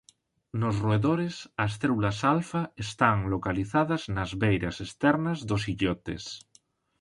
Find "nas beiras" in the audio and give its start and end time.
4.15-4.75